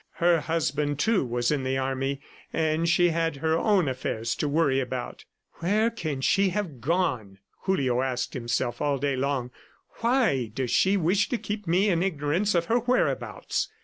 [0.13, 4.79] Her husband, too, was in the army and she had her own affairs to worry
[4.79, 5.25] about.
[5.59, 9.51] "Where can she have gone?" Julio asked himself all day long.
[9.99, 13.69] "Why does she wish to keep me in ignorance of her whereabouts?"